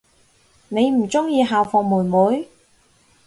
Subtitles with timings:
[0.69, 2.47] 你唔鍾意校服妹妹？